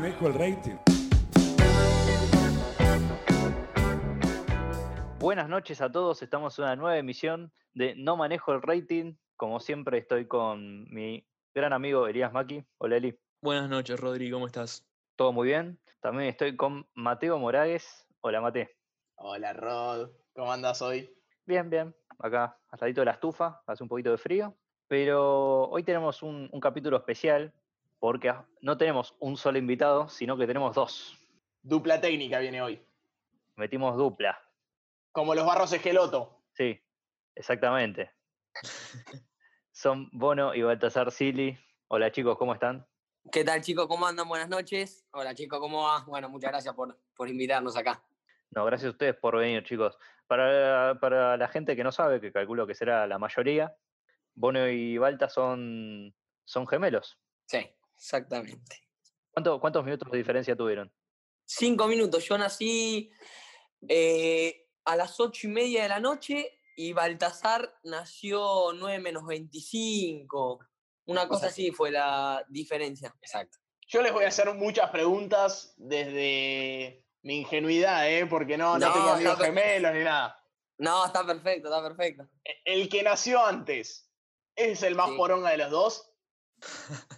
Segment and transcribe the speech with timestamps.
[0.00, 0.76] manejo el rating.
[5.18, 9.14] Buenas noches a todos, estamos en una nueva emisión de No Manejo el Rating.
[9.36, 12.62] Como siempre estoy con mi gran amigo Elías Maki.
[12.76, 13.18] Hola Eli.
[13.40, 14.86] Buenas noches, Rodri, ¿cómo estás?
[15.16, 15.80] ¿Todo muy bien?
[16.00, 18.06] También estoy con Mateo Moragues.
[18.20, 18.76] Hola Mate.
[19.14, 21.10] Hola Rod, ¿cómo andas hoy?
[21.46, 21.96] Bien, bien.
[22.18, 24.54] Acá, al ladito de la estufa, hace un poquito de frío.
[24.88, 27.54] Pero hoy tenemos un, un capítulo especial
[27.98, 31.18] porque no tenemos un solo invitado, sino que tenemos dos.
[31.62, 32.80] Dupla técnica viene hoy.
[33.56, 34.38] Metimos dupla.
[35.12, 36.44] Como los barros esqueloto.
[36.52, 36.80] Sí,
[37.34, 38.10] exactamente.
[39.72, 41.58] Son Bono y Baltasar Silly.
[41.88, 42.86] Hola chicos, ¿cómo están?
[43.32, 43.86] ¿Qué tal chicos?
[43.88, 44.28] ¿Cómo andan?
[44.28, 45.06] Buenas noches.
[45.12, 46.04] Hola chicos, ¿cómo va?
[46.06, 48.02] Bueno, muchas gracias por, por invitarnos acá.
[48.50, 49.98] No, gracias a ustedes por venir, chicos.
[50.26, 53.74] Para, para, la gente que no sabe, que calculo que será la mayoría,
[54.34, 57.18] Bono y Balta son, son gemelos.
[57.46, 58.82] Sí, exactamente.
[59.32, 60.92] ¿Cuánto, ¿Cuántos minutos de diferencia tuvieron?
[61.44, 62.24] Cinco minutos.
[62.24, 63.10] Yo nací
[63.88, 70.60] eh, a las ocho y media de la noche y Baltasar nació 9 menos 25.
[71.06, 73.14] Una cosa así fue la diferencia.
[73.20, 73.58] Exacto.
[73.88, 78.26] Yo les voy a hacer muchas preguntas desde mi ingenuidad, ¿eh?
[78.26, 80.42] porque no, no, no tengo amigos gemelos ni nada.
[80.78, 82.28] No, está perfecto, está perfecto.
[82.64, 84.10] El que nació antes,
[84.54, 85.16] ¿es el más sí.
[85.16, 86.12] poronga de los dos?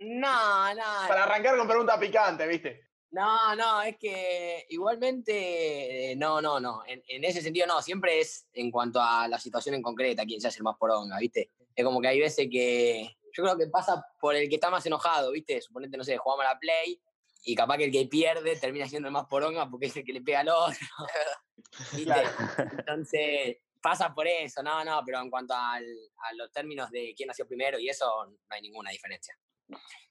[0.00, 1.08] no, no.
[1.08, 2.88] Para arrancar con pregunta picante, ¿viste?
[3.10, 6.82] No, no, es que igualmente, no, no, no.
[6.86, 7.80] En, en, ese sentido, no.
[7.80, 11.18] Siempre es en cuanto a la situación en concreta quién se hace el más poronga,
[11.18, 11.50] ¿viste?
[11.74, 13.16] Es como que hay veces que.
[13.32, 15.60] Yo creo que pasa por el que está más enojado, ¿viste?
[15.60, 17.00] Suponete, no sé, jugamos a la Play
[17.44, 20.12] y capaz que el que pierde termina siendo el más poronga porque es el que
[20.12, 20.86] le pega al otro.
[21.92, 22.04] ¿Viste?
[22.04, 22.30] Claro.
[22.78, 27.28] Entonces, pasa por eso, no, no, pero en cuanto al, a los términos de quién
[27.28, 29.38] nació primero y eso, no hay ninguna diferencia.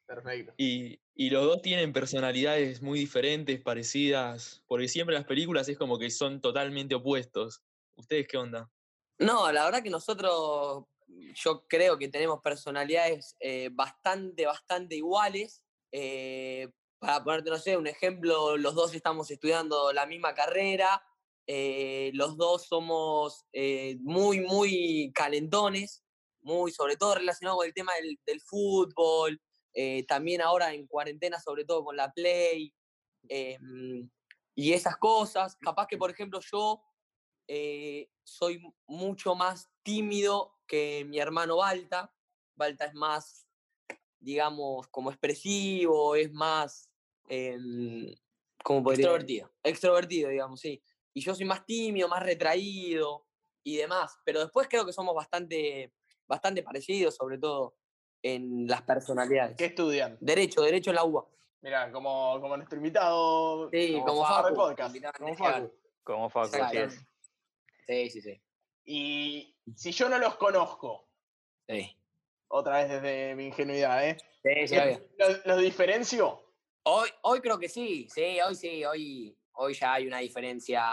[0.05, 0.53] Perfecto.
[0.57, 5.99] Y, y, los dos tienen personalidades muy diferentes, parecidas, porque siempre las películas es como
[5.99, 7.61] que son totalmente opuestos.
[7.97, 8.71] ¿Ustedes qué onda?
[9.19, 15.63] No, la verdad que nosotros, yo creo que tenemos personalidades eh, bastante, bastante iguales.
[15.91, 16.69] Eh,
[16.99, 21.03] para ponerte, no sé, un ejemplo, los dos estamos estudiando la misma carrera,
[21.47, 23.45] eh, los dos somos
[23.99, 26.03] muy, muy calentones,
[26.41, 29.39] muy, sobre todo relacionado con el tema del, del fútbol,
[29.79, 32.73] eh, también ahora en cuarentena, sobre todo con la Play
[33.29, 33.59] eh,
[34.55, 35.55] y esas cosas.
[35.57, 36.81] Capaz que, por ejemplo, yo
[37.47, 42.11] eh, soy mucho más tímido que mi hermano Balta.
[42.55, 43.47] Balta es más,
[44.19, 46.89] digamos, como expresivo, es más...
[48.63, 49.05] ¿cómo podría?
[49.05, 49.53] Extrovertido.
[49.61, 50.81] Extrovertido, digamos, sí.
[51.13, 53.27] Y yo soy más tímido, más retraído
[53.63, 54.17] y demás.
[54.25, 55.93] Pero después creo que somos bastante,
[56.25, 57.75] bastante parecidos, sobre todo
[58.21, 59.55] en las personalidades.
[59.57, 60.17] ¿Qué estudian?
[60.19, 61.25] Derecho, Derecho en la UBA.
[61.61, 63.69] Mira, como, como nuestro invitado.
[63.71, 64.55] Sí, como, como Facu.
[64.55, 64.95] Podcast.
[65.17, 65.73] Como Facu.
[66.03, 67.05] Como Facu, sí es.
[67.87, 68.41] Sí, sí, sí.
[68.85, 71.09] Y si yo no los conozco.
[71.67, 71.97] Sí.
[72.49, 74.17] Otra vez desde mi ingenuidad, ¿eh?
[74.43, 74.75] Sí, sí,
[75.17, 76.41] ¿Los, ¿Los, diferencio?
[76.83, 80.85] Hoy, hoy creo que sí, sí, hoy sí, hoy, hoy ya hay una diferencia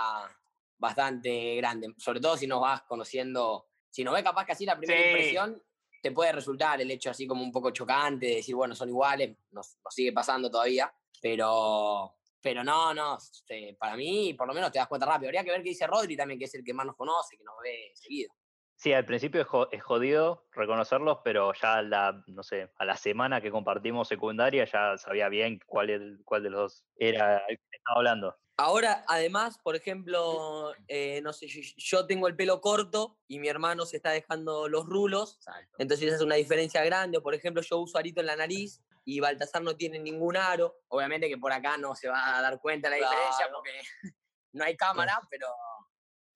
[0.79, 1.95] bastante grande.
[1.97, 5.09] Sobre todo si nos vas conociendo, si nos ves capaz que así la primera Sí.
[5.09, 5.63] impresión,
[6.05, 9.39] te puede resultar el hecho así como un poco chocante de decir, bueno, son iguales,
[9.53, 14.71] nos, nos sigue pasando todavía, pero, pero no, no, este, para mí por lo menos
[14.71, 15.29] te das cuenta rápido.
[15.29, 17.45] Habría que ver qué dice Rodri también, que es el que más nos conoce, que
[17.45, 18.35] nos ve seguido.
[18.77, 22.85] Sí, al principio es, jo- es jodido reconocerlos, pero ya a la, no sé, a
[22.85, 27.39] la semana que compartimos secundaria ya sabía bien cuál, el- cuál de los dos era
[27.49, 28.37] el que estaba hablando.
[28.57, 33.49] Ahora, además, por ejemplo, eh, no sé, yo, yo tengo el pelo corto y mi
[33.49, 35.41] hermano se está dejando los rulos,
[35.79, 37.21] entonces esa es una diferencia grande.
[37.21, 40.77] Por ejemplo, yo uso arito en la nariz y Baltasar no tiene ningún aro.
[40.87, 43.71] Obviamente que por acá no se va a dar cuenta la diferencia porque
[44.53, 45.49] no hay cámara, pero,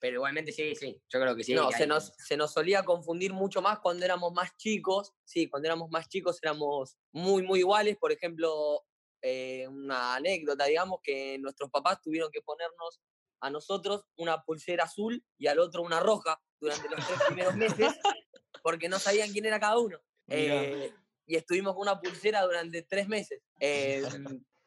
[0.01, 1.55] pero igualmente sí, sí, yo creo que sí.
[1.55, 5.13] No, se nos, se nos solía confundir mucho más cuando éramos más chicos.
[5.25, 7.97] Sí, cuando éramos más chicos éramos muy, muy iguales.
[7.97, 8.85] Por ejemplo,
[9.23, 13.01] eh, una anécdota, digamos, que nuestros papás tuvieron que ponernos
[13.41, 17.93] a nosotros una pulsera azul y al otro una roja durante los tres primeros meses
[18.63, 19.99] porque no sabían quién era cada uno.
[20.29, 20.93] Eh,
[21.27, 23.41] y estuvimos con una pulsera durante tres meses.
[23.61, 24.03] Eh,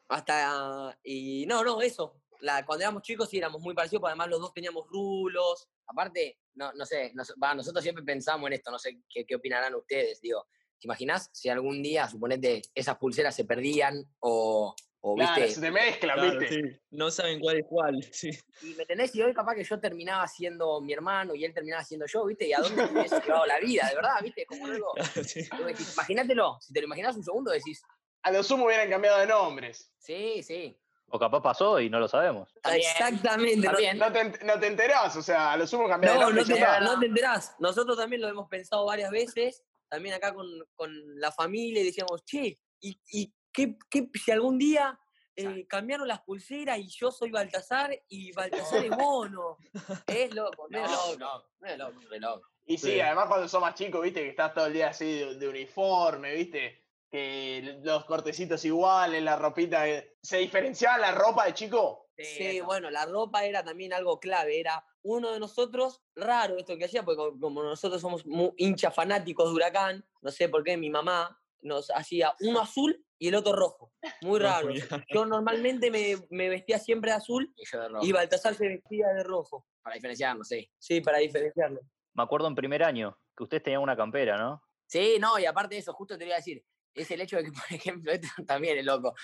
[0.08, 0.98] hasta.
[1.02, 2.21] Y no, no, eso.
[2.42, 5.68] La, cuando éramos chicos sí éramos muy parecidos, porque además los dos teníamos rulos.
[5.86, 9.74] Aparte, no, no sé, nos- nosotros siempre pensamos en esto, no sé qué, qué opinarán
[9.76, 10.20] ustedes.
[10.20, 10.46] Digo,
[10.80, 15.54] ¿te imaginas si algún día, suponete, esas pulseras se perdían o, o Claro, viste?
[15.54, 16.62] se te mezclan, Claro, ¿viste?
[16.72, 16.80] sí.
[16.90, 17.94] No saben cuál es cuál.
[18.12, 18.30] Sí.
[18.62, 21.84] Y me tenés, y hoy capaz que yo terminaba siendo mi hermano y él terminaba
[21.84, 22.48] siendo yo, ¿viste?
[22.48, 24.46] ¿Y a dónde te hubiese llevado la vida, de verdad, ¿viste?
[24.46, 24.92] Como algo.
[24.94, 25.48] Claro, sí.
[25.56, 27.80] Vos decís, Imagínatelo, si te lo imaginas un segundo, decís,
[28.24, 29.92] a lo sumo hubieran cambiado de nombres.
[29.98, 30.76] Sí, sí.
[31.14, 32.48] O capaz pasó y no lo sabemos.
[32.64, 33.68] Exactamente.
[33.96, 36.80] no- te, no te enterás, o sea, a lo sumo cambiado de No, no te,
[36.80, 37.54] no te enterás.
[37.58, 42.24] Nosotros también lo hemos pensado varias veces, también acá con, con la familia, y decíamos,
[42.24, 44.98] che, ¿y, y qué, qué- si algún día
[45.36, 49.58] eh, cambiaron las pulseras y yo soy Baltasar y Baltasar es mono?
[50.06, 51.18] Es loco, no, No, es loco.
[51.18, 52.48] no, no es loco, re loco.
[52.64, 53.00] Y sí, Sí.
[53.00, 56.32] además cuando sos más chico, viste, que estás todo el día así de, de uniforme,
[56.34, 56.81] viste,
[57.12, 59.86] que los cortecitos iguales, la ropita.
[59.86, 62.08] eh, ¿Se diferenciaba la ropa de chico?
[62.16, 66.84] Sí, bueno, la ropa era también algo clave, era uno de nosotros, raro esto que
[66.86, 70.76] hacía, porque co- como nosotros somos mu- hinchas fanáticos de Huracán, no sé por qué
[70.76, 73.92] mi mamá nos hacía uno azul y el otro rojo,
[74.22, 74.68] muy No, raro.
[75.12, 78.06] Yo normalmente me, me vestía siempre de azul Y yo de rojo.
[78.06, 80.70] y Baltasar se vestía de rojo, Para diferenciarnos, sí.
[80.78, 81.80] sí, para diferenciarlo.
[82.14, 84.62] Me acuerdo en primer año que ustedes tenían una campera, ¿no?
[84.86, 87.44] Sí, no, y aparte de eso, justo te iba a decir, es el hecho de
[87.44, 89.14] que, por ejemplo, esto también es loco,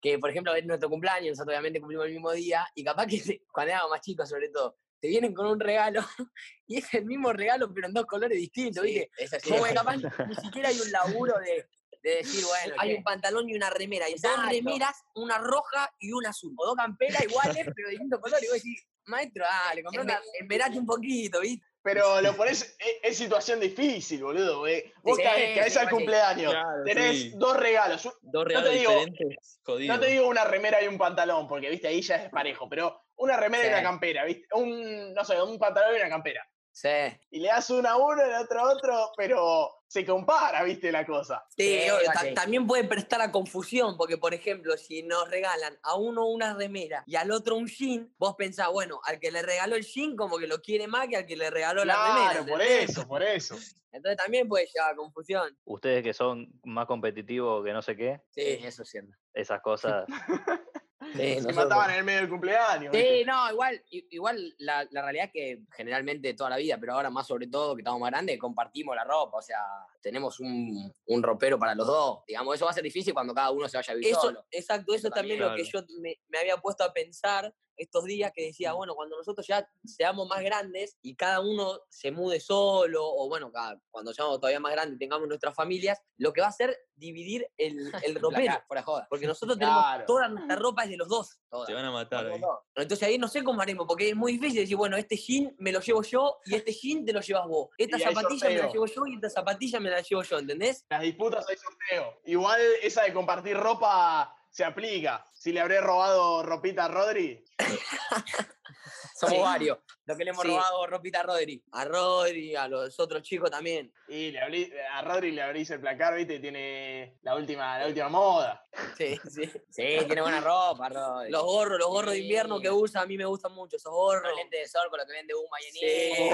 [0.00, 3.42] que por ejemplo es nuestro cumpleaños, nosotros obviamente cumplimos el mismo día, y capaz que
[3.52, 6.00] cuando éramos más chicos sobre todo, te vienen con un regalo,
[6.66, 9.36] y es el mismo regalo, pero en dos colores distintos, Sí, ¿viste?
[9.36, 9.50] así.
[9.50, 9.96] Como que capaz
[10.28, 11.66] ni siquiera hay un laburo de,
[12.02, 14.50] De decir, bueno, hay un pantalón y una remera, y dos Exacto.
[14.50, 16.52] remeras, una roja y una azul.
[16.56, 20.02] o dos camperas iguales, pero de distintos colores, y vos decís, maestro, ah, le compré
[20.02, 20.20] una...
[20.40, 21.64] Esperate un poquito, ¿viste?
[21.84, 24.92] Pero lo pones, es, es situación difícil, boludo, güey.
[25.02, 25.94] Vos Sí, caes, caes sí, al sí.
[25.94, 27.32] cumpleaños, Claro, tenés sí.
[27.34, 28.02] dos regalos.
[28.22, 29.94] Dos te regalos digo- diferentes, jodido.
[29.94, 33.02] No te digo una remera y un pantalón, porque viste, ahí ya es parejo, pero
[33.16, 36.46] una remera y una campera, viste, un, no sé, un pantalón y una campera.
[36.74, 36.88] Sí,
[37.30, 41.04] Y le das uno a uno, el otro a otro, pero se compara, viste, la
[41.04, 41.44] cosa.
[41.54, 45.96] Sí, obvio, ta- también puede prestar a confusión, porque por ejemplo, si nos regalan a
[45.96, 49.76] uno una remera y al otro un jean, vos pensás, bueno, al que le regaló
[49.76, 52.30] el jean como que lo quiere más que al que le regaló la remera.
[52.32, 53.54] Claro, por eso, por eso.
[53.92, 55.54] Entonces también puede llegar a confusión.
[55.66, 59.14] Ustedes que son más competitivos que no sé qué, sí, eso es cierto.
[59.34, 60.06] esas cosas.
[61.14, 62.94] Sí, Se mataban en el medio del cumpleaños.
[62.94, 63.24] Sí, ¿viste?
[63.24, 67.26] no, igual, igual la, la realidad es que generalmente toda la vida, pero ahora más
[67.26, 69.58] sobre todo que estamos más grandes, compartimos la ropa, o sea,
[70.00, 72.20] tenemos un, un ropero para los dos.
[72.26, 74.44] Digamos, eso va a ser difícil cuando cada uno se vaya a vivir Eso, solo.
[74.50, 78.04] exacto, eso Eso también también, lo que yo me, me había puesto a pensar estos
[78.04, 82.40] días que decía, bueno, cuando nosotros ya seamos más grandes y cada uno se mude
[82.40, 86.40] solo, o bueno, cada- cuando seamos todavía más grandes y tengamos nuestras familias, lo que
[86.40, 88.54] va a hacer dividir el, el ropero.
[88.66, 89.06] Fuera joda.
[89.10, 89.82] Porque nosotros Claro.
[89.82, 91.38] tenemos toda nuestra ropa es de los dos.
[91.50, 91.66] Toda.
[91.66, 92.40] Te van a matar ahí.
[92.76, 95.72] Entonces ahí no sé cómo haremos, porque es muy difícil decir, bueno, este jean me
[95.72, 97.68] lo llevo yo y este jean te lo llevas vos.
[97.76, 100.86] Esta zapatilla me la llevo yo y esta zapatilla me la llevo yo, ¿entendés?
[100.90, 102.20] Las disputas hay sorteo.
[102.24, 105.26] Igual esa de compartir ropa se aplica.
[105.32, 107.42] Si le habré robado ropita a Rodri,
[109.18, 109.40] Somos Sí.
[109.40, 109.78] varios.
[110.04, 110.48] Lo que le hemos Sí.
[110.48, 111.62] robado ropita a Rodri.
[111.72, 113.92] A Rodri, a los otros chicos también.
[114.08, 118.08] y le abrí- a Rodri le abrís el placar, viste, tiene la última, la última
[118.08, 118.62] moda.
[118.98, 119.42] Sí, sí.
[119.70, 121.30] Sí, tiene buena ropa, Rodri.
[121.30, 124.24] Los gorros, los gorros de invierno que usa, a mí me gustan mucho esos gorros.
[124.28, 126.28] Los lentes de sol con lo que vende Uma y en Sí.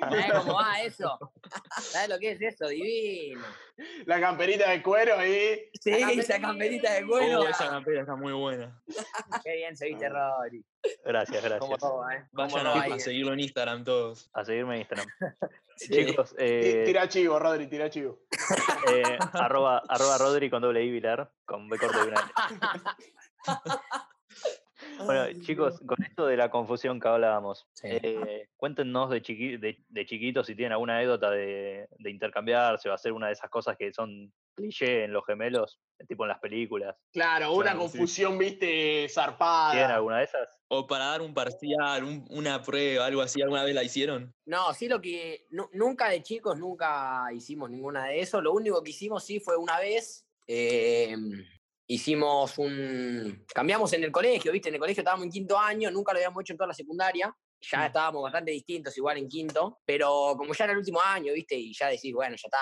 [0.00, 1.18] ¿Sabes cómo va eso?
[1.80, 2.68] ¿Sabes lo que es eso?
[2.68, 3.44] Divino.
[4.06, 5.70] La camperita de cuero ahí.
[5.80, 7.48] Sí, La esa camperita de Oh, cuero.
[7.48, 8.82] esa campera está muy buena.
[9.44, 10.64] Qué bien se viste, Rodri.
[11.04, 11.78] Gracias, Como gracias.
[11.80, 12.24] todo, ¿eh?
[12.34, 13.00] Como Vayan todo a, ahí, a ¿eh?
[13.00, 14.30] seguirlo en Instagram todos.
[14.32, 15.06] A seguirme en Instagram.
[15.78, 16.06] Sí.
[16.06, 18.20] Chicos, eh, Tira chivo, Rodri, tira chivo.
[18.94, 23.52] eh, arroba, arroba Rodri con doble I Vilar, con B corto y una L.
[25.04, 27.88] Bueno, chicos, con esto de la confusión que hablábamos, Sí.
[27.90, 32.94] eh, cuéntenos de, chiqui- de, de chiquitos si tienen alguna anécdota de, de intercambiarse o
[32.94, 36.96] hacer una de esas cosas que son cliché en los gemelos, tipo en las películas.
[37.12, 37.98] Claro, una Claro, sí.
[37.98, 39.94] confusión, viste, ¿Tienen zarpada.
[39.94, 40.58] alguna de esas?
[40.68, 44.34] O para dar un parcial, un- una prueba, algo así, ¿alguna vez la hicieron?
[44.46, 45.46] No, sí, lo que.
[45.50, 48.40] nu- nunca de chicos, nunca hicimos ninguna de eso.
[48.40, 50.24] Lo único que hicimos sí fue una vez.
[50.48, 51.16] eh,
[51.88, 53.44] hicimos un.
[53.52, 54.68] Cambiamos en el colegio, ¿viste?
[54.68, 57.36] En el colegio estábamos en quinto año, nunca lo habíamos hecho en toda la secundaria.
[57.60, 57.86] Ya Mm.
[57.86, 59.80] estábamos bastante distintos, igual en quinto.
[59.84, 61.54] Pero como ya era el último año, ¿viste?
[61.56, 62.58] Y ya decís, bueno, ya está.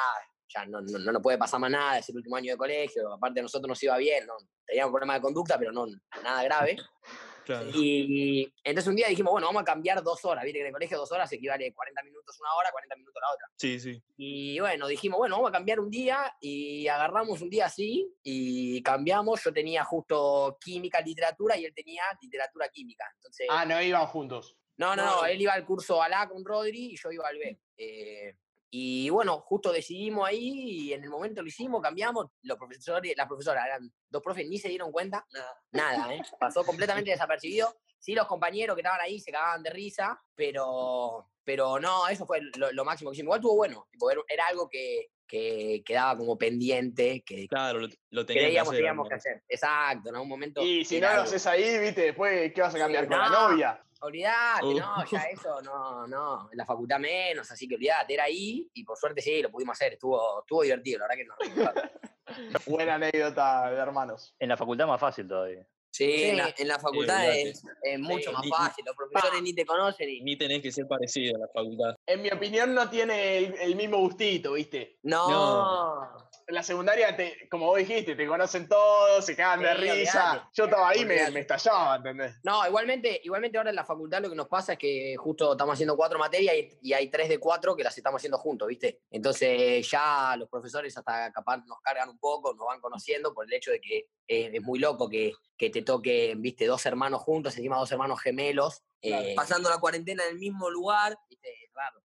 [0.48, 3.12] Ya no, no, no nos puede pasar más nada, es el último año de colegio.
[3.12, 4.34] Aparte, a nosotros nos iba bien, ¿no?
[4.66, 5.86] Teníamos problemas de conducta, pero no
[6.22, 6.76] nada grave.
[7.44, 7.68] Claro.
[7.74, 10.44] Y entonces un día dijimos, bueno, vamos a cambiar dos horas.
[10.44, 13.34] Viste que en el colegio dos horas equivale 40 minutos una hora, 40 minutos la
[13.34, 13.46] otra.
[13.58, 14.02] Sí, sí.
[14.16, 18.82] Y bueno, dijimos, bueno, vamos a cambiar un día y agarramos un día así y
[18.82, 19.44] cambiamos.
[19.44, 23.04] Yo tenía justo química, literatura y él tenía literatura química.
[23.16, 24.56] Entonces, Ah, no iban juntos.
[24.78, 25.16] no, no, no.
[25.20, 27.60] no, él iba al curso al A con Rodri y yo iba al B.
[27.76, 28.36] Eh,
[28.76, 32.26] y bueno, justo decidimos ahí y en el momento lo hicimos, cambiamos.
[32.42, 35.24] Los profesores, las profesoras, eran dos profes, ni se dieron cuenta.
[35.30, 35.54] Nada.
[35.70, 36.22] Nada, ¿eh?
[36.40, 37.72] Pasó completamente desapercibido.
[38.00, 42.40] Sí, los compañeros que estaban ahí se cagaban de risa, pero, pero no, eso fue
[42.56, 43.28] lo, lo máximo que hicimos.
[43.28, 47.78] Igual estuvo bueno, tipo, era, era algo que, que quedaba como pendiente, que Claro,
[48.10, 48.78] lo, que creíamos hacer.
[48.78, 49.42] teníamos que hacer.
[49.48, 50.62] Exacto, en algún momento.
[50.62, 53.28] Y si no lo haces ahí, viste, después, ¿qué vas a cambiar Sí, con la
[53.28, 53.50] no.
[53.50, 53.80] novia?
[54.04, 54.78] Olvídate, Uh.
[54.78, 58.84] no, ya eso, no, no, en la facultad menos, así que olvídate, era ahí y
[58.84, 62.00] por suerte sí, lo pudimos hacer, estuvo, estuvo divertido, la verdad que bastante.
[62.70, 64.34] Buena anécdota de hermanos.
[64.38, 65.66] En la facultad más fácil todavía.
[65.92, 66.54] Sí, en la, Sí.
[66.58, 68.84] en la facultad es, es mucho Sí, más ni- fácil.
[68.84, 70.20] Los profesores ni te conocen y.
[70.22, 71.94] Ni tenés que ser parecido a la facultad.
[72.06, 74.98] En mi opinión, no tiene el, el mismo gustito, viste.
[75.04, 75.30] No.
[75.30, 76.23] No.
[76.46, 80.30] En la secundaria, te, como vos dijiste, te conocen todos, se cagan de risa.
[80.32, 80.48] olvidate.
[80.52, 82.34] Yo estaba ahí, me, me estallaba, ¿entendés?
[82.42, 85.72] No, igualmente, igualmente ahora en la facultad lo que nos pasa es que justo estamos
[85.72, 89.00] haciendo cuatro materias y, y hay tres de cuatro que las estamos haciendo juntos, ¿viste?
[89.10, 93.52] Entonces ya los profesores hasta capaz nos cargan un poco, nos van conociendo por el
[93.54, 96.66] hecho de que eh, es muy loco que, que te toquen, ¿viste?
[96.66, 98.82] Dos hermanos juntos, encima dos hermanos gemelos.
[99.00, 99.22] Claro.
[99.26, 101.16] eh, Pasando la cuarentena en el mismo lugar.
[101.28, 101.48] ¿viste?
[101.64, 102.02] Es raro.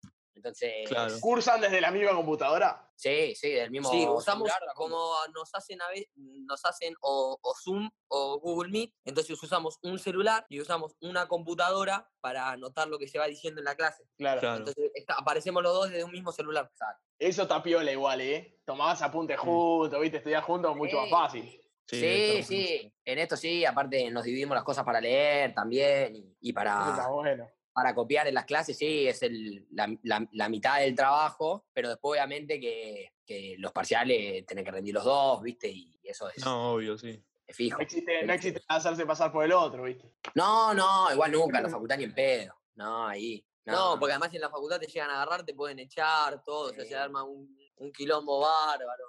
[0.48, 1.14] Entonces, Claro.
[1.20, 2.84] ¿Cursan desde la misma computadora?
[2.96, 7.38] sí, sí, del mismo Sí, usamos celular, como nos hacen a veces, nos hacen o,
[7.42, 12.88] o Zoom o Google Meet, entonces usamos un celular y usamos una computadora para anotar
[12.88, 14.04] lo que se va diciendo en la clase.
[14.18, 14.40] Claro.
[14.40, 14.58] Claro.
[14.58, 16.68] Entonces está- aparecemos los dos desde un mismo celular.
[16.72, 17.04] Exacto.
[17.20, 18.60] Eso está piola igual, ¿eh?
[18.66, 21.12] Tomabas apuntes juntos, viste, estudiás juntos, mucho más Sí.
[21.12, 21.62] fácil.
[21.90, 26.50] Sí, sí, en esto sí, aparte nos dividimos las cosas para leer también y, y
[26.50, 27.50] Eso está para, bueno.
[27.78, 31.90] Para copiar en las clases, sí, es el, la, la- la mitad del trabajo, pero
[31.90, 35.68] después obviamente que, que los parciales tienen que rendir los dos, ¿viste?
[35.70, 37.24] Y eso es, No, obvio, sí.
[37.46, 37.78] es fijo.
[37.78, 40.12] No existe, no existe hacerse pasar por el otro, viste.
[40.34, 42.56] No, no, igual nunca, en la facultad ni en pedo.
[42.74, 43.46] No, ahí.
[43.66, 46.74] No, porque además en la facultad te llegan a agarrar, te pueden echar, todo, o
[46.74, 46.90] sea, Sí.
[46.90, 49.04] se arma un, un quilombo bárbaro.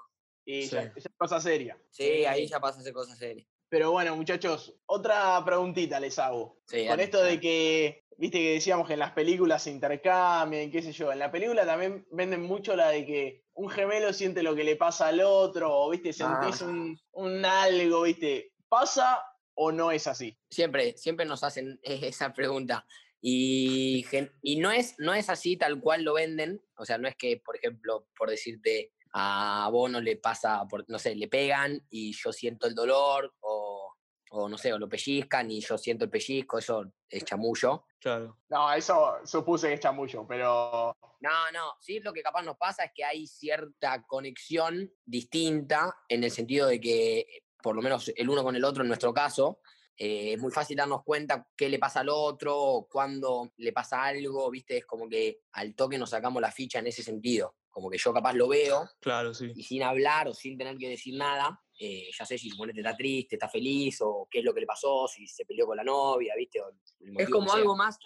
[0.45, 0.77] Y Sí.
[0.77, 1.79] ya, cosa seria.
[1.91, 2.25] Sí, Sí.
[2.27, 3.49] ahí ya pasa a hacer cosas serias.
[3.69, 6.59] Pero bueno, muchachos, otra preguntita les hago.
[6.67, 10.81] Sí, Con esto de que, viste que decíamos que en las películas se intercambian, qué
[10.83, 14.55] sé yo, en la película también venden mucho la de que un gemelo siente lo
[14.55, 16.67] que le pasa al otro, o viste, sentís Ah.
[16.67, 18.53] un, un algo, viste.
[18.69, 19.23] ¿Pasa
[19.55, 20.39] o no es así?
[20.51, 22.87] Siempre, siempre nos hacen esa pregunta.
[23.21, 24.07] Y,
[24.43, 26.63] y no, es, no es así tal cual lo venden.
[26.77, 30.99] O sea, no es que, por ejemplo, por decirte, a Bono le pasa, por, no
[30.99, 33.93] sé, le pegan y yo siento el dolor, o,
[34.31, 37.87] o no sé, o lo pellizcan y yo siento el pellizco, eso es chamullo.
[37.99, 38.39] Claro.
[38.49, 42.85] No, eso supuse que es chamullo, pero No, no, sí, lo que capaz nos pasa
[42.85, 47.27] es que hay cierta conexión distinta en el sentido de que,
[47.61, 49.61] por lo menos el uno con el otro en nuestro caso,
[49.97, 54.49] eh, es muy fácil darnos cuenta qué le pasa al otro, cuando le pasa algo,
[54.49, 57.57] viste, es como que al toque nos sacamos la ficha en ese sentido.
[57.79, 59.53] Como que yo capaz lo veo Claro, sí.
[59.55, 62.97] y sin hablar o sin tener que decir nada, eh, ya sé si suponete está
[62.97, 65.85] triste, está feliz, o qué es lo que le pasó, si se peleó con la
[65.85, 66.61] novia, viste.
[66.61, 67.97] o el Es como algo más,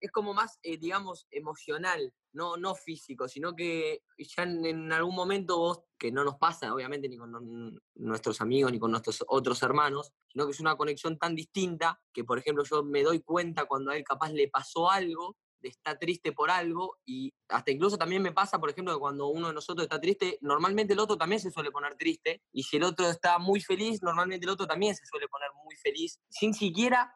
[0.00, 5.14] es como más, eh, digamos, emocional, no, no físico, sino que ya en, en algún
[5.14, 9.62] momento vos, que no nos pasa, obviamente, ni con nuestros amigos, ni con nuestros otros
[9.62, 13.66] hermanos, sino que es una conexión tan distinta que, por ejemplo, yo me doy cuenta
[13.66, 15.36] cuando a él capaz le pasó algo,
[15.68, 19.48] está triste por algo, y hasta incluso también me pasa, por ejemplo, que cuando uno
[19.48, 22.84] de nosotros está triste, normalmente el otro también se suele poner triste, y si el
[22.84, 27.14] otro está muy feliz, normalmente el otro también se suele poner muy feliz, sin siquiera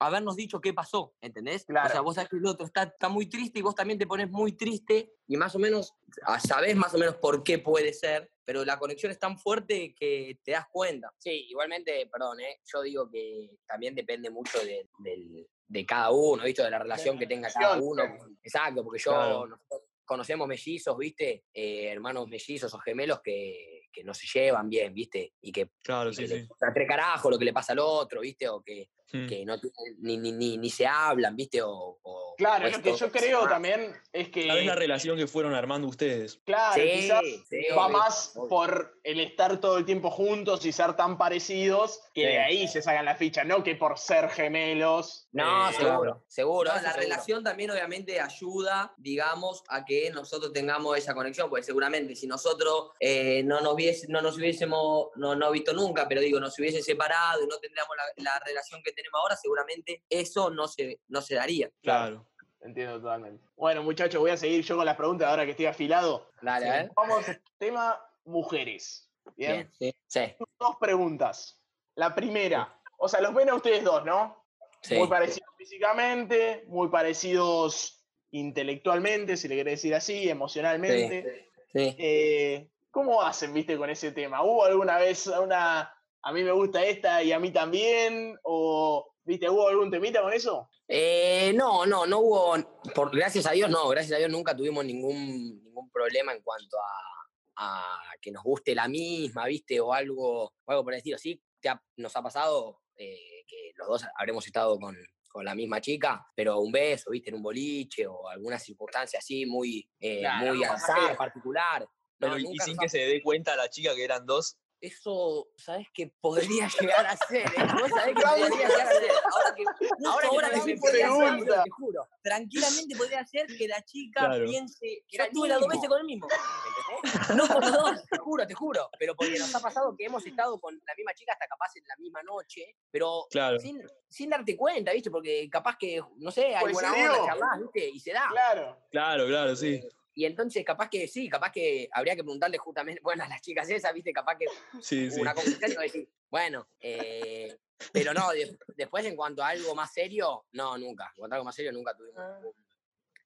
[0.00, 1.62] habernos dicho qué pasó, ¿entendés?
[1.62, 2.02] O sea, Claro.
[2.02, 4.52] vos sabés que el otro está, está muy triste y vos también te pones muy
[4.52, 5.94] triste y más o menos
[6.26, 9.94] ah, sabés más o menos por qué puede ser, pero la conexión es tan fuerte
[9.94, 11.10] que te das cuenta.
[11.18, 12.60] Sí, igualmente, perdón, ¿eh?
[12.70, 16.62] yo digo que también depende mucho de, del- de cada uno, ¿viste?
[16.62, 18.04] De la relación que tenga cada uno.
[18.04, 18.30] claro.
[18.42, 19.46] Exacto, porque yo, Claro.
[19.46, 21.44] nosotros conocemos mellizos, ¿viste?
[21.52, 25.32] Eh, hermanos mellizos o gemelos que, que no se llevan bien, ¿viste?
[25.40, 26.34] Y que, Claro, y sí, que sí.
[26.34, 28.48] le tres carajos lo que le pasa al otro, ¿viste?
[28.48, 29.26] O que, Mm.
[29.28, 31.62] que no tienen- ni, ni, ni, ni se hablan, ¿viste?
[31.62, 34.48] O, o- claro, o lo que yo creo ah, también es que...
[34.48, 36.40] ¿Sabés la relación que fueron armando ustedes?
[36.44, 38.48] Claro, Sí, quizás sí, va obvio, más obvio.
[38.48, 42.26] por el estar todo el tiempo juntos y ser tan parecidos que Sí.
[42.26, 45.28] de ahí se sacan la ficha, no que por ser gemelos.
[45.32, 46.70] No, eh, seguro, seguro.
[46.70, 47.00] No, la seguro.
[47.02, 52.90] relación también obviamente ayuda, digamos, a que nosotros tengamos esa conexión, porque seguramente si nosotros
[53.00, 56.82] eh, no, nos hubiese- no nos hubiésemos, no, no visto nunca, pero digo, nos hubiese
[56.82, 61.20] separado y no tendríamos la, la relación que tenemos ahora, seguramente eso no se, no
[61.20, 61.70] se daría.
[61.82, 62.26] Claro.
[62.60, 63.44] Entiendo totalmente.
[63.56, 66.30] Bueno, muchachos, voy a seguir yo con las preguntas ahora que estoy afilado.
[66.40, 66.70] Dale, Sí.
[66.72, 66.92] a ver.
[66.96, 67.26] Vamos,
[67.58, 69.10] tema mujeres.
[69.36, 69.70] Bien.
[69.78, 69.94] Bien, sí.
[70.06, 71.60] Sí, Dos preguntas.
[71.94, 74.44] La primera, o sea, los ven a ustedes dos, ¿no?
[74.80, 74.96] sí.
[74.96, 81.50] Muy parecidos físicamente, muy parecidos intelectualmente, si le quiere decir así, emocionalmente.
[81.72, 81.94] Sí.
[81.98, 84.42] Eh, ¿Cómo hacen, viste, con ese tema?
[84.42, 85.93] ¿Hubo alguna vez una,
[86.24, 88.36] a mí me gusta esta y a mí también?
[88.42, 90.68] ¿O, viste, hubo algún temita con eso?
[90.88, 92.56] Eh, no, no, no hubo,
[92.94, 96.76] por, gracias a Dios no, gracias a Dios nunca tuvimos ningún, ningún problema en cuanto
[96.78, 97.82] a, a
[98.20, 99.80] que nos guste la misma, ¿viste?
[99.80, 101.18] O algo, o algo por el estilo.
[101.18, 104.96] Sí, te ha- nos ha pasado eh, que los dos habremos estado con,
[105.28, 107.30] con la misma chica, pero un beso, ¿viste?
[107.30, 111.82] En un boliche o alguna circunstancia así muy, eh, Claro, muy azar, particular.
[111.82, 111.88] No,
[112.18, 114.56] Pero, y sin que se dé cuenta la chica que eran dos.
[114.80, 117.46] Eso, ¿sabes qué podría llegar a ser?
[117.46, 117.66] ¿eh?
[117.80, 119.10] Vos sabés que podría llegar a ser.
[119.32, 119.64] Ahora que,
[120.06, 121.62] ahora que ahora que me podría ser, pregunta.
[121.64, 122.08] te juro.
[122.22, 124.44] Tranquilamente podría ser que la chica Claro.
[124.44, 126.28] piense que Era yo tuve las dos veces con el mismo.
[126.28, 127.36] ¿Entendés?
[127.36, 128.90] No con los dos, te juro, te juro.
[128.98, 131.84] Pero porque nos ha pasado que hemos estado con la misma chica hasta capaz en
[131.86, 133.58] la misma noche, pero Claro.
[133.58, 135.10] sin, sin darte cuenta, ¿viste?
[135.10, 137.26] Porque capaz que, no sé, hay Pues buena onda, dio.
[137.26, 137.88] charlás, ¿viste?
[137.88, 138.26] Y se da.
[138.30, 138.78] Claro.
[138.90, 139.80] Claro, claro, sí.
[140.14, 143.68] Y entonces, capaz que sí, capaz que habría que preguntarle justamente, bueno, a las chicas
[143.68, 144.12] esas, ¿viste?
[144.12, 144.46] Capaz que
[144.80, 145.20] Sí, sí.
[145.20, 147.56] una conversación y decís, bueno, eh,
[147.92, 151.06] pero no, de- después en cuanto a algo más serio, no, nunca.
[151.16, 152.36] En cuanto a algo más serio, nunca tuvimos Ah.
[152.40, 152.54] ningún,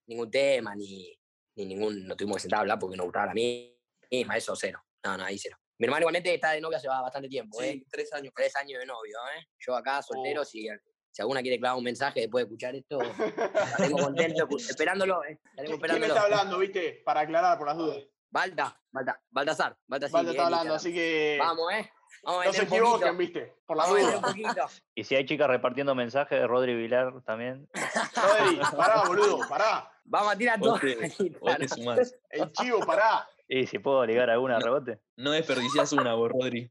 [0.06, 1.14] ningún tema, ni,
[1.56, 4.82] ni ningún, no tuvimos que sentar a hablar porque nos gustaba la misma, eso cero.
[5.04, 5.56] No, no, ahí cero.
[5.78, 7.72] Mi hermano igualmente está de novia hace bastante tiempo, ¿eh?
[7.74, 8.32] Sí, tres años.
[8.34, 9.46] Tres años de novio, ¿eh?
[9.58, 10.44] Yo acá soltero, Oh.
[10.44, 10.66] si,
[11.10, 12.98] si alguna quiere clavar un mensaje después de escuchar esto,
[13.72, 15.32] estaremos contentos, escu- esperándolo, ¿eh?
[15.32, 16.14] Estaremos ¿Quién esperándolo.
[16.14, 17.02] está hablando, viste?
[17.04, 17.98] Para aclarar por las dudas.
[18.30, 19.76] Balda, Balda, Baltasar.
[19.86, 21.90] Valdo está hablando, así que Vamos, ¿eh?
[22.22, 23.16] Vamos no se equivoquen, poquito.
[23.16, 24.36] viste, por las Vamos a meter dudas.
[24.36, 24.66] un poquito.
[24.94, 27.68] Y si hay chicas repartiendo mensajes, Rodri Vilar también.
[27.74, 29.90] Rodri, pará, boludo, pará.
[30.04, 30.72] Vamos a tirar todo.
[30.72, 32.14] Vos te, vos te sumás.
[32.30, 33.28] El chivo, pará.
[33.46, 35.00] Y si puedo ligar alguna rebote.
[35.16, 36.70] No desperdiciás una, vos, Rodri.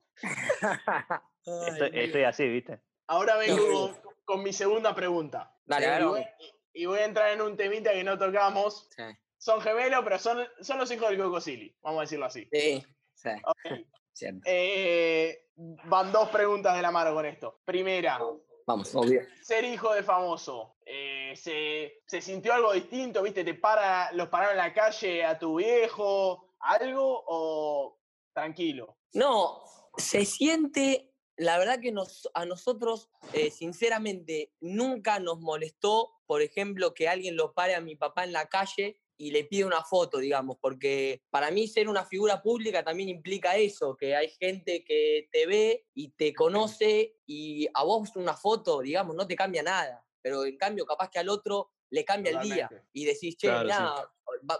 [1.46, 2.82] Estoy, estoy así, ¿viste?
[3.08, 3.96] Ahora vengo
[4.28, 5.56] con, mi segunda pregunta.
[5.66, 6.56] Dale, y, dale, voy, vamos.
[6.74, 8.88] y voy a entrar en un temita que no tocamos.
[8.96, 9.04] Sí,
[9.38, 12.48] Son gemelos, pero son, son los hijos del Cocosili, vamos a decirlo así.
[12.52, 13.56] sí, sí, Ok.
[14.14, 14.42] cierto.
[14.46, 17.62] Eh, van dos preguntas de la mano con esto.
[17.66, 18.20] Primera,
[18.66, 19.22] Vamos, obvio.
[19.42, 23.24] ser hijo de famoso, eh, ¿se, se sintió algo distinto?
[23.24, 23.44] ¿Viste?
[23.46, 26.54] ¿Te para, los pararon en la calle a tu viejo?
[26.60, 27.24] ¿Algo?
[27.28, 27.98] ¿O
[28.34, 28.98] tranquilo?
[29.14, 29.64] No,
[29.96, 31.07] se siente,
[31.38, 31.94] la verdad que
[32.34, 37.96] a nosotros, eh, sinceramente, nunca nos molestó, por ejemplo, que alguien lo pare a mi
[37.96, 42.06] papá en la calle y le pide una foto, digamos, porque para mí ser una
[42.06, 47.68] figura pública también implica eso, que hay gente que te ve y te conoce y
[47.74, 51.30] a vos una foto, digamos, no te cambia nada, pero en cambio capaz que al
[51.30, 54.12] otro le cambia el día y decís, che, Claro, mirá,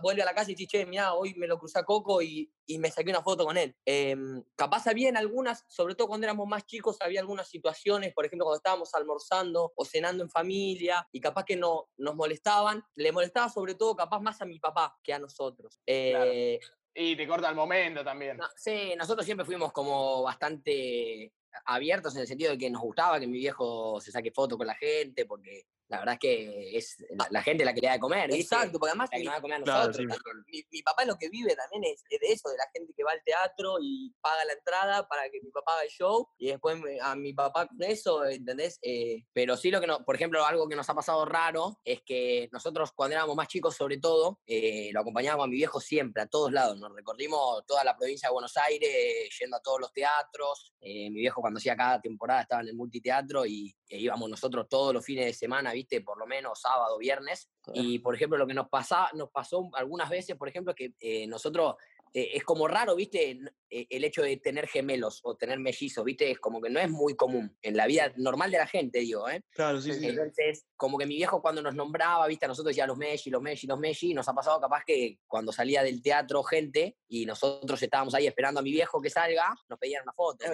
[0.02, 2.52] vuelve a la casa y decís, che, mirá, hoy me lo crucé a Coco y,
[2.66, 3.76] y me saqué una foto con él.
[3.86, 8.26] Em, capaz había en algunas, sobre todo cuando éramos más chicos, había algunas situaciones, por
[8.26, 12.84] ejemplo, cuando estábamos almorzando o cenando en familia y capaz que no, nos molestaban.
[12.96, 15.80] Le molestaba sobre todo capaz más a mi papá que a nosotros.
[15.86, 16.32] Claro.
[16.32, 16.60] Eh,
[17.00, 18.38] Y te corta el momento también.
[18.38, 21.32] No, sí, nosotros siempre fuimos como bastante
[21.66, 24.68] abiertos en el sentido de que nos gustaba que mi viejo se saque foto con
[24.68, 27.94] la gente, porque la verdad es que es la, la gente la que le da
[27.94, 28.42] de comer, ¿viste?
[28.56, 29.98] Exacto, porque además La que mi, da comer a Claro, nosotros.
[29.98, 30.08] sí.
[30.24, 30.46] también.
[30.48, 33.04] mi, mi papá lo que vive también es, es de eso, de la gente que
[33.04, 36.48] va al teatro y paga la entrada para que mi papá haga el show y
[36.48, 38.80] después me- a mi papá con eso, ¿entendés?
[38.82, 42.02] Eh, Pero sí lo que no, por ejemplo, algo que nos ha pasado raro es
[42.04, 46.22] que nosotros cuando éramos más chicos, sobre todo, eh, lo acompañábamos a mi viejo siempre,
[46.24, 46.78] a todos lados.
[46.80, 50.74] Nos recorrimos toda la provincia de Buenos Aires, yendo a todos los teatros.
[50.82, 54.68] Eh, mi viejo cuando hacía cada temporada estaba en el multiteatro y e íbamos nosotros
[54.70, 57.50] todos los fines de semana, viste, por lo menos sábado, viernes.
[57.74, 61.28] Y por ejemplo, lo que nos pasa, nos pasó algunas veces, por ejemplo, que eh,
[61.28, 61.76] nosotros
[62.14, 63.40] eh, es como raro, viste,
[63.70, 66.90] eh, el hecho de tener gemelos o tener mellizos, viste, es como que no es
[66.90, 69.42] muy común en la vida normal de la gente, digo, ¿eh?
[69.52, 70.08] Claro, sí, sí.
[70.08, 73.42] Entonces, como que mi viejo cuando nos nombraba, viste, a nosotros decía los Messi, los
[73.42, 77.82] Messi, los Messi, nos ha pasado capaz que cuando salía del teatro gente y nosotros
[77.82, 80.46] estábamos ahí esperando a mi viejo que salga, nos pedían una foto,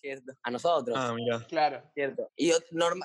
[0.00, 0.32] cierto.
[0.42, 0.96] A nosotros.
[0.98, 1.44] Ah, mira.
[1.48, 1.82] Claro.
[1.94, 2.30] Cierto.
[2.36, 2.52] Y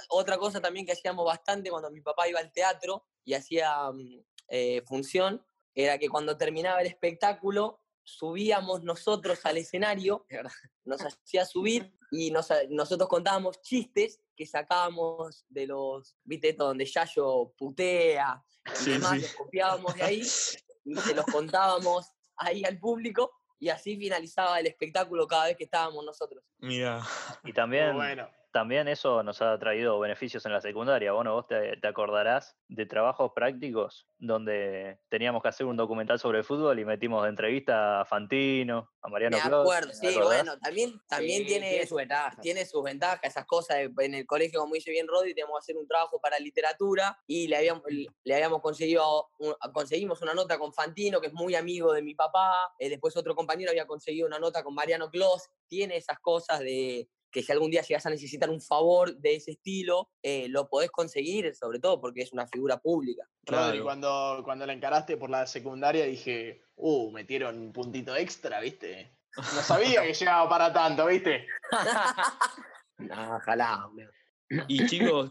[0.10, 4.24] otra cosa también que hacíamos bastante cuando mi papá iba al teatro y hacía mm,
[4.50, 7.82] eh, función, era que cuando terminaba el espectáculo
[8.18, 10.26] subíamos nosotros al escenario,
[10.86, 16.86] nos hacía subir y nos nosotros contábamos chistes que sacábamos de los, viste, esto donde
[16.86, 19.22] Yayo putea y Sí, demás, sí.
[19.22, 20.22] los copiábamos de ahí
[20.86, 25.66] y se los contábamos ahí al público y así finalizaba el espectáculo cada vez que
[25.66, 26.44] estábamos nosotros.
[26.60, 27.02] Mira.
[27.44, 28.30] Y también, bueno.
[28.52, 31.12] También eso nos ha traído beneficios en la secundaria.
[31.12, 36.40] Bueno, vos te, te acordarás de trabajos prácticos donde teníamos que hacer un documental sobre
[36.40, 40.36] el fútbol y metimos de entrevista a Fantino, a Mariano Me acuerdo, ¿te sí, acordás?
[40.44, 42.42] bueno, también, también Sí, tiene, su ventaja.
[42.42, 43.78] tiene sus ventajas, esas cosas.
[43.78, 47.18] de- En el colegio, como dice bien Rodri, teníamos que hacer un trabajo para literatura
[47.28, 51.56] y le habíamos, le habíamos conseguido, un- conseguimos una nota con Fantino, que es muy
[51.56, 52.74] amigo de mi papá.
[52.80, 55.50] eh, después otro compañero había conseguido una nota con Mariano Clos.
[55.68, 59.52] Tiene esas cosas de, que si algún día llegas a necesitar un favor de ese
[59.52, 63.24] estilo, eh, lo podés conseguir, sobre todo porque es una figura pública.
[63.46, 63.84] Rodri, Claro.
[63.84, 69.16] cuando, cuando la encaraste por la secundaria dije, uh, metieron un puntito extra, ¿viste?
[69.38, 71.46] No sabía que llegaba para tanto, ¿viste?
[72.98, 73.88] No, ojalá.
[73.88, 74.12] boludo.
[74.68, 75.30] Y chicos,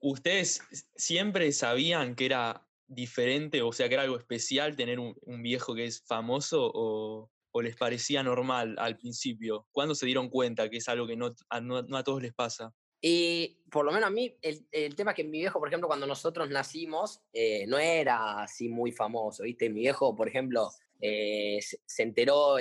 [0.00, 0.60] ¿ustedes
[0.96, 5.74] siempre sabían que era diferente, o sea, que era algo especial tener un, un viejo
[5.74, 9.66] que es famoso o, o les parecía normal al principio?
[9.72, 12.74] ¿Cuándo se dieron cuenta que es algo que no a, todos les pasa?
[13.00, 16.06] Y por lo menos a mí, el, tema es que mi viejo, por ejemplo, cuando
[16.06, 19.70] nosotros nacimos, eh, no era así muy famoso, ¿viste?
[19.70, 22.56] Mi viejo, por ejemplo, eh, se, enteró,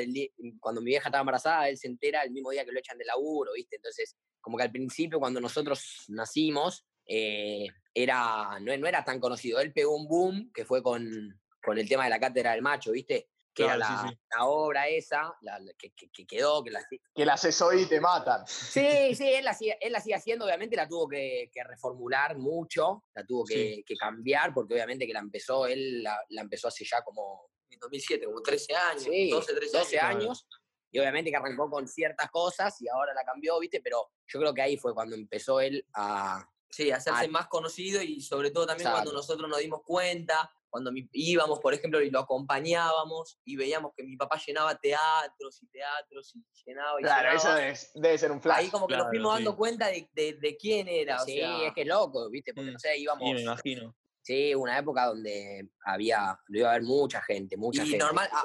[0.60, 3.06] cuando mi vieja estaba embarazada, él se entera el mismo día que lo echan de
[3.06, 3.76] laburo, ¿viste?
[3.76, 9.60] Entonces, como que al principio, cuando nosotros nacimos, eh, era, no, no era tan conocido.
[9.60, 12.92] Él pegó un boom que fue con, con el tema de la cátedra del macho,
[12.92, 13.28] ¿viste?
[13.60, 14.18] Que era Claro, la, sí.
[14.38, 16.82] la obra esa, la- que, que- que quedó, que la,
[17.14, 18.46] Que la haces hoy y te matan.
[18.48, 18.80] Sí,
[19.16, 23.26] sí, él la, sigue, él la sigue haciendo, obviamente la tuvo que, reformular mucho, la
[23.26, 23.96] tuvo que, Sí.
[23.98, 28.42] cambiar, porque obviamente que la empezó, él la, empezó hace ya como En 2007, como
[28.42, 30.24] 13 años, sí, 12, 13 12 años.
[30.24, 30.48] años,
[30.92, 33.80] y obviamente que arrancó con ciertas cosas y ahora la cambió, ¿viste?
[33.84, 36.44] Pero yo creo que ahí fue cuando empezó él a...
[36.72, 41.10] Sí, hacerse más conocido y sobre todo también cuando nosotros nos dimos cuenta, cuando mi-
[41.14, 46.36] íbamos, por ejemplo, y lo acompañábamos y veíamos que mi papá llenaba teatros y teatros
[46.36, 48.58] y llenaba y Claro, eso debe, debe ser un flash.
[48.60, 51.22] Ahí como que nos fuimos dando cuenta de, de- de quién era.
[51.24, 52.54] o sí, sea, es que es loco, ¿viste?
[52.54, 53.28] Porque Mm, no sé, íbamos...
[53.28, 53.96] Sí, me imagino.
[54.22, 57.98] Sí, una época donde había, lo iba a haber mucha gente, mucha y gente.
[58.06, 58.44] normal, a-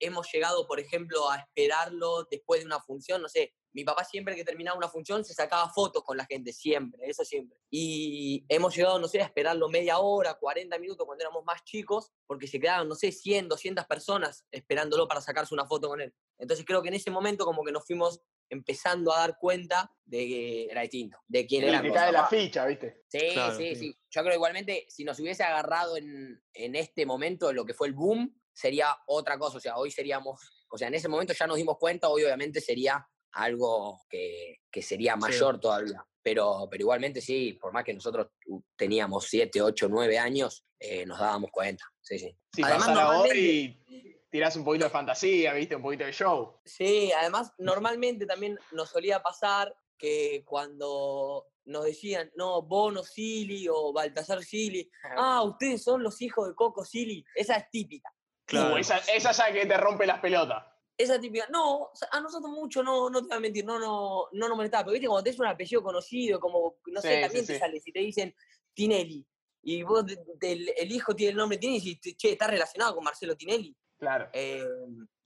[0.00, 4.34] hemos llegado, por ejemplo, a esperarlo después de una función, no sé, mi papá siempre
[4.36, 7.58] que terminaba una función se sacaba fotos con la gente, siempre, eso siempre.
[7.70, 12.12] Y hemos llegado, no sé, a esperarlo media hora, 40 minutos cuando éramos más chicos,
[12.26, 16.14] porque se quedaban, no sé, 100, 200 personas esperándolo para sacarse una foto con él.
[16.38, 20.18] Entonces creo que en ese momento como que nos fuimos empezando a dar cuenta de
[20.18, 21.82] que Era distinto, de quién Y era.
[21.82, 23.02] te cae la ficha, ¿viste?
[23.08, 23.76] Sí, Claro, sí, sí.
[23.76, 23.98] sí.
[24.10, 27.94] Yo creo igualmente, si nos hubiese agarrado en, en este momento lo que fue el
[27.94, 29.56] boom, sería otra cosa.
[29.56, 32.60] O sea, hoy seríamos, o sea, en ese momento ya nos dimos cuenta, hoy obviamente
[32.60, 33.04] sería
[33.34, 36.04] algo que, que sería mayor todavía.
[36.22, 38.28] Pero, pero igualmente sí, por más que nosotros
[38.76, 41.84] teníamos 7, 8, 9 años, eh, nos dábamos cuenta.
[42.00, 42.36] Sí, sí.
[42.52, 45.76] Si Además, normalmente- tirás un poquito de fantasía, ¿viste?
[45.76, 46.60] Un poquito de show.
[46.64, 53.92] Sí, además normalmente también nos solía pasar que cuando nos decían, no, Bono Silly o
[53.92, 58.12] Baltasar Silly, ah, ustedes son los hijos de Coco Silly, esa es típica.
[58.44, 58.74] Claro.
[58.74, 60.64] Uh, esa, esa ya que te rompe las pelotas.
[60.96, 64.48] Esa típica, no, a nosotros mucho no, no te voy a mentir, no, no, no
[64.48, 67.46] nos molestaba, pero viste, cuando tenés un apellido conocido, como, no sé, Sí, también sí,
[67.48, 67.58] te sí.
[67.58, 68.34] sale, si te dicen
[68.74, 69.26] Tinelli,
[69.62, 70.04] y vos,
[70.40, 73.76] el hijo tiene el nombre Tinelli, y che, está relacionado con Marcelo Tinelli.
[73.98, 74.28] Claro.
[74.32, 74.64] Eh,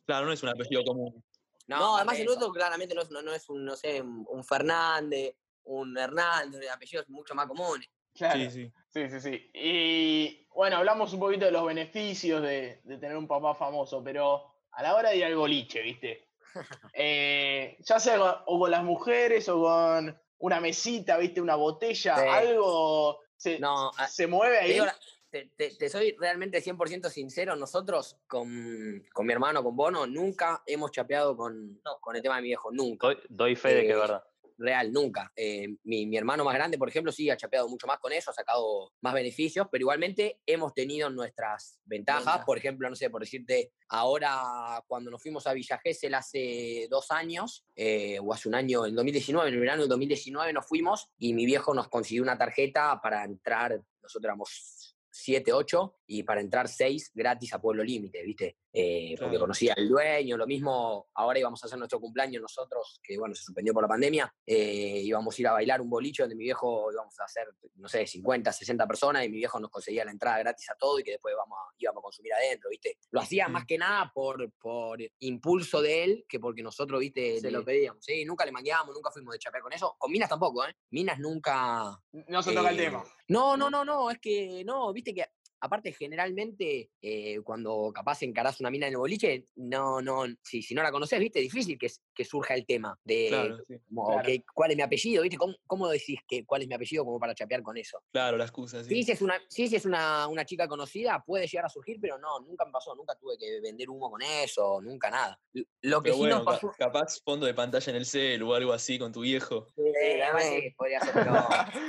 [0.07, 1.23] Claro, no es un apellido común.
[1.67, 4.25] No, además de el otro claramente no es, no, no es un, no sé, un
[4.27, 7.91] un Fernández, un Hernández, apellidos mucho más comunes.
[8.15, 8.39] Claro.
[8.39, 8.73] Sí, sí.
[8.89, 9.51] Sí, sí, sí.
[9.53, 14.47] Y bueno, hablamos un poquito de los beneficios de, de tener un papá famoso, pero
[14.79, 16.29] a la hora de ir al boliche, ¿viste?
[16.95, 21.41] Eh, ya sea con- o con las mujeres o con una mesita, ¿viste?
[21.41, 22.25] Una botella, Sí.
[22.29, 24.73] algo se, No, a- se mueve Te, ahí.
[24.75, 24.87] digo
[25.31, 30.63] te- te- te soy realmente 100% sincero, nosotros con, con mi hermano, con Bono, nunca
[30.67, 33.09] hemos chapeado con, con el tema de mi viejo, nunca.
[33.09, 34.25] Doy, doy fe de que es Eh, verdad.
[34.59, 35.33] Real, nunca.
[35.37, 38.33] Eh, mi, mi hermano más grande, por ejemplo, sí ha chapeado mucho más con eso,
[38.33, 42.45] ha sacado más beneficios, pero igualmente hemos tenido nuestras ventajas.
[42.45, 47.13] Por ejemplo, no sé, por decirte, ahora cuando nos fuimos a Villa Gesell hace dos
[47.13, 51.09] años, eh, o hace un año, en 2019, en el verano del 2019 nos fuimos
[51.19, 56.41] y mi viejo nos consiguió una tarjeta para entrar, nosotros éramos 7, 8, y para
[56.41, 58.57] entrar 6 gratis a Pueblo Límite, ¿viste?
[58.73, 63.19] Eh, Porque conocía al dueño, lo mismo, ahora íbamos a hacer nuestro cumpleaños nosotros, que
[63.19, 66.35] bueno, se suspendió por la pandemia, eh, íbamos a ir a bailar un boliche donde
[66.35, 70.05] mi viejo íbamos a hacer, no sé, 50, 60 personas, y mi viejo nos conseguía
[70.05, 72.99] la entrada gratis a todo y que después vamos a- íbamos a consumir adentro, ¿viste?
[73.11, 77.41] Lo hacía más que nada por, por impulso de él, que porque nosotros, ¿viste?
[77.41, 78.03] Se lo pedíamos.
[78.05, 79.95] Sí, nunca le mangueamos, nunca fuimos de chapear con eso.
[79.99, 80.75] Con Minas tampoco, ¿eh?
[80.91, 83.05] Minas nunca, No se toca el eh, tema.
[83.29, 85.27] No, no, no, no, es que no, viste que
[85.61, 90.75] aparte generalmente eh, cuando capaz encarás una mina en el boliche, no, no, si, si
[90.75, 93.75] no la conoces, viste, difícil que, que surja el tema de Claro, sí.
[93.89, 94.23] como, Claro.
[94.25, 97.19] que- cuál es mi apellido, viste, ¿Cómo, cómo decís que cuál es mi apellido como
[97.19, 98.03] para chapear con eso?
[98.13, 98.91] Claro, la excusa, sí.
[98.91, 101.99] Sí, si es una, sí, si es una, una chica conocida, puede llegar a surgir,
[102.01, 105.41] pero no, nunca me pasó, nunca tuve que vender humo con eso, nunca nada.
[105.83, 106.73] Lo que Pero sí bueno, nos pasó.
[106.79, 109.67] capaz fondo de pantalla en el cel o algo así con tu viejo.
[109.77, 111.33] Eh, además sí, podría ser, pero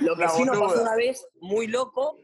[0.02, 2.18] Lo que sí nos pasó una vez, muy loco,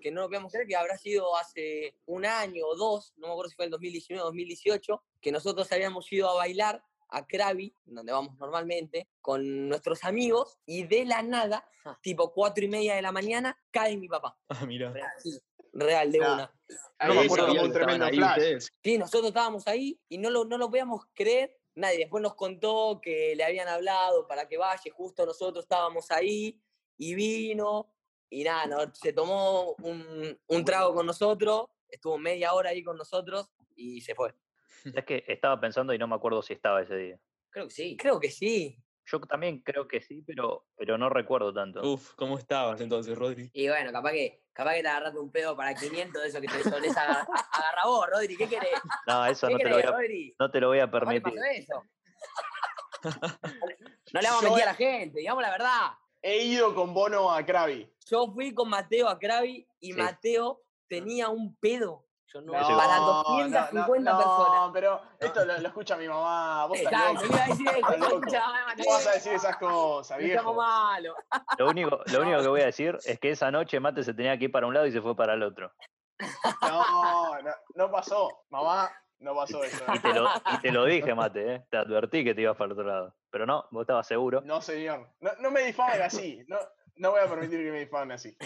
[0.00, 3.32] que no lo podemos creer, que habrá sido hace un año o dos, no me
[3.32, 7.72] acuerdo si fue el 2019 o 2018, que nosotros habíamos ido a bailar a Krabi,
[7.84, 11.68] donde vamos normalmente, con nuestros amigos, y de la nada,
[12.02, 14.36] tipo cuatro y media de la mañana, cae mi papá.
[14.48, 14.92] Ah, mira.
[15.18, 15.38] Sí,
[15.72, 16.52] real, de Ah, una.
[16.98, 18.68] Ahí No me acuerdo que un tremendo flash.
[18.82, 21.56] Sí, nosotros estábamos ahí y no lo, no lo podíamos creer.
[21.74, 26.58] Nadie después nos contó que le habían hablado para que vaya, justo nosotros estábamos ahí
[26.96, 27.92] y vino
[28.30, 32.96] y nada, no, se tomó un, un trago con nosotros, estuvo media hora ahí con
[32.96, 34.34] nosotros y se fue.
[34.84, 37.18] Es que estaba pensando y no me acuerdo si estaba ese día.
[37.50, 37.96] Creo que sí.
[37.96, 38.78] Creo que sí.
[39.08, 41.80] Yo también creo que sí, pero, pero no recuerdo tanto.
[41.80, 43.50] Uf, ¿cómo estabas entonces, Rodri?
[43.52, 46.48] Y bueno, capaz que, capaz que te agarraste un pedo para 500 de eso que
[46.48, 47.24] te solés agarrar.
[47.52, 48.80] Agarra vos, Rodri, ¿qué querés?
[49.06, 50.36] No, eso ¿Qué no te, lo voy querés, a, Rodri?
[50.40, 51.34] no te lo voy a permitir.
[51.52, 51.82] eso.
[54.12, 55.90] No le vamos a mentir a la gente, digamos la verdad.
[56.22, 57.92] He ido con Bono a Krabi.
[58.06, 59.98] Yo fui con Mateo a Krabi y Sí.
[59.98, 62.04] Mateo tenía un pedo.
[62.32, 64.70] Yo no, para No, 250 no, no, personas.
[64.72, 66.66] pero esto lo, lo escucha mi mamá.
[66.66, 67.34] Vos estás Exacto, loco.
[67.34, 67.76] iba a decir eso.
[67.78, 68.14] Estás loco.
[68.16, 70.38] escucha, mamá, ¿Cómo Mateo, vas a decir esas cosas, no viejo?
[70.40, 71.14] estamos malos.
[71.58, 74.36] Lo único, lo único que voy a decir es que esa noche Mate se tenía
[74.38, 75.72] que ir para un lado y se fue para el otro.
[76.62, 78.44] No, no, no pasó.
[78.50, 78.90] Mamá,
[79.20, 79.84] no pasó eso.
[79.94, 81.66] Y te lo, y te lo dije, Mate, ¿eh?
[81.70, 83.16] te advertí que te ibas para el otro lado.
[83.30, 84.40] Pero no, vos estabas seguro.
[84.44, 85.10] No, señor.
[85.20, 86.44] No, no me difamen así.
[86.48, 86.58] No,
[86.96, 88.36] no voy a permitir que me difamen así.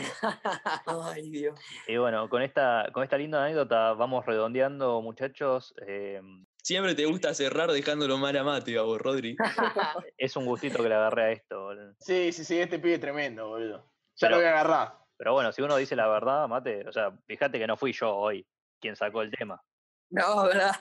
[0.86, 1.58] Ay, Dios.
[1.86, 5.74] Y bueno, con esta, con esta linda anécdota vamos redondeando, muchachos.
[5.86, 6.20] eh,
[6.62, 9.36] Siempre te gusta cerrar dejándolo mal a Mate, a vos, Rodri.
[10.18, 11.62] es un gustito que le agarré a esto.
[11.62, 11.94] boludo.
[12.00, 13.78] Sí, sí, sí, este pibe es tremendo, boludo.
[14.16, 14.98] Ya Pero- lo voy a agarrar.
[15.16, 18.14] Pero bueno, si uno dice la verdad, Mate, o sea, fíjate que no fui yo
[18.16, 18.46] hoy
[18.80, 19.62] quien sacó el tema.
[20.10, 20.72] No, ¿verdad?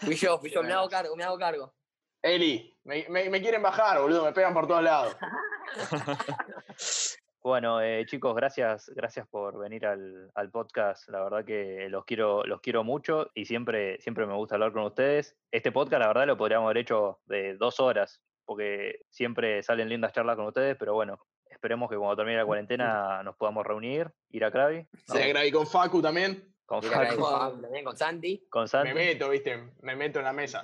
[0.00, 1.74] Fui yo, fui yo, me hago cargo, me hago cargo.
[2.22, 4.24] Eli, me, me- me quieren bajar, boludo.
[4.24, 5.16] Me pegan por todos lados.
[7.42, 11.08] Bueno, eh, chicos, gracias, gracias por venir al, al podcast.
[11.08, 14.82] La verdad que los quiero, los quiero mucho y siempre, siempre me gusta hablar con
[14.82, 15.34] ustedes.
[15.50, 20.12] Este podcast, la verdad, lo podríamos haber hecho de dos horas, porque siempre salen lindas
[20.12, 24.44] charlas con ustedes, pero bueno, esperemos que cuando termine la cuarentena nos podamos reunir, ir
[24.44, 26.44] a Krabi, la grabé con Facu también.
[26.70, 28.46] Con Facu, también con Santi.
[28.48, 29.72] con Me Santi, meto, viste.
[29.80, 30.62] Me meto en la mesa.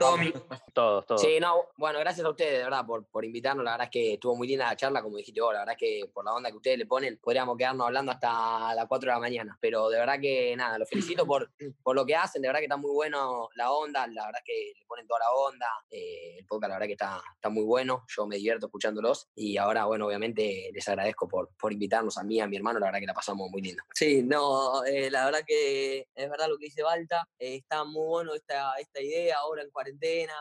[0.00, 0.32] Tommy.
[0.72, 1.20] todos, todos.
[1.20, 3.62] Sí, no, bueno, gracias a ustedes, de verdad, por, por invitarnos.
[3.62, 5.52] La verdad es que estuvo muy linda la charla, como dijiste vos.
[5.52, 8.74] La verdad es que por la onda que ustedes le ponen, podríamos quedarnos hablando hasta
[8.74, 9.58] las 4 de la mañana.
[9.60, 11.50] Pero de verdad que nada, los felicito por,
[11.82, 12.40] por lo que hacen.
[12.40, 14.06] De verdad que está muy bueno la onda.
[14.06, 15.66] La verdad es que le ponen toda la onda.
[15.90, 18.06] eh, el podcast, la verdad que está, está muy bueno.
[18.08, 19.28] Yo me divierto escuchándolos.
[19.34, 22.78] Y ahora, bueno, obviamente les agradezco por, por invitarnos a mí, a mi hermano.
[22.78, 23.82] La verdad que la pasamos muy lindo.
[23.92, 28.06] Sí, no, eh, la verdad que es verdad lo que dice Balta, eh, está muy
[28.06, 30.34] bueno esta, esta idea ahora en cuarentena,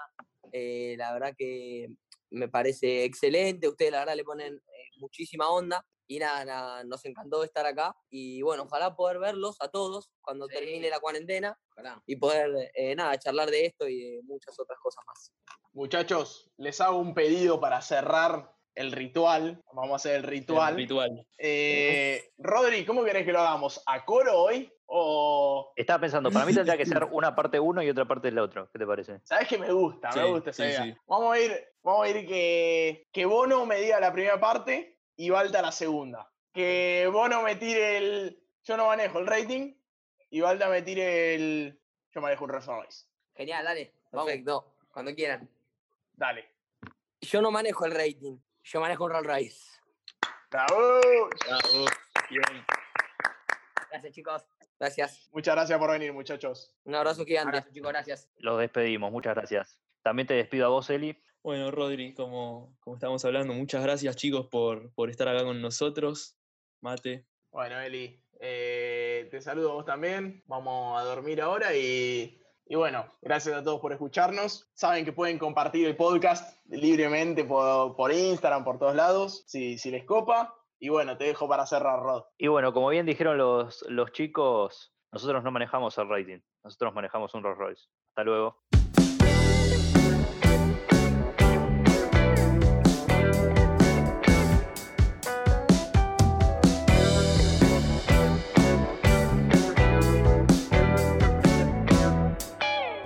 [0.52, 1.88] eh, la verdad que
[2.30, 7.06] me parece excelente, ustedes la verdad le ponen eh, muchísima onda y nada, nada, nos
[7.06, 10.56] encantó estar acá y bueno, ojalá poder verlos a todos cuando Sí.
[10.56, 12.02] termine la cuarentena Ojalá.
[12.06, 15.32] y poder, eh, nada, charlar de esto y de muchas otras cosas más.
[15.74, 19.62] Muchachos, les hago un pedido para cerrar el ritual.
[19.74, 20.76] Vamos a hacer el ritual.
[20.76, 21.26] Ritual.
[21.38, 23.82] Eh, Rodri, ¿cómo querés que lo hagamos?
[23.86, 24.70] ¿A coro hoy?
[24.94, 28.40] ¿O Estaba pensando, para mí tendría que ser una parte uno y otra parte del
[28.40, 28.70] otro.
[28.72, 29.22] ¿Qué te parece?
[29.24, 30.10] ¿Sabes que me gusta?
[30.14, 30.84] me gusta esa sí, idea.
[30.84, 30.96] sí.
[31.08, 35.30] Vamos a ir, vamos a ir que, que Bono me diga la primera parte y
[35.30, 36.30] Balta la segunda.
[36.54, 38.44] Que Bono me tire el.
[38.64, 39.74] Yo no manejo el rating
[40.30, 41.80] y Balta me tire el.
[42.14, 43.06] Yo manejo un Rolls Royce.
[43.34, 43.94] Genial, dale.
[44.12, 44.28] Vamos.
[44.28, 45.50] Perfecto, cuando quieran.
[46.14, 46.50] Dale.
[47.22, 48.38] Yo no manejo el rating.
[48.64, 49.72] Yo manejo un Rolls Royce.
[50.52, 51.00] ¡Bravo!
[51.48, 51.86] Bravo.
[52.30, 52.66] Bien.
[53.92, 54.46] Gracias, chicos.
[54.80, 55.30] Gracias.
[55.34, 56.74] Muchas gracias por venir, muchachos.
[56.86, 57.58] Un abrazo gigante.
[57.58, 58.30] Abrazo, chicos, gracias.
[58.38, 59.78] Los despedimos, muchas gracias.
[60.02, 61.22] También te despido a vos, Eli.
[61.44, 66.38] Bueno, Rodri, como, como estábamos hablando, muchas gracias chicos por, por estar acá con nosotros.
[66.80, 67.28] Mate.
[67.52, 70.42] Bueno, Eli, eh, te saludo a vos también.
[70.48, 74.70] Vamos a dormir ahora y, y bueno, gracias a todos por escucharnos.
[74.74, 79.92] Saben que pueden compartir el podcast libremente por, por Instagram, por todos lados, si, si
[79.92, 80.56] les copa.
[80.84, 82.24] Y bueno, te dejo para cerrar, Rod.
[82.40, 87.36] Y bueno, como bien dijeron los, los chicos, nosotros no manejamos el rating, nosotros manejamos
[87.36, 87.88] un Rolls Royce.
[88.10, 88.64] Hasta luego.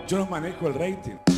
[0.08, 1.35] Yo no manejo el rating.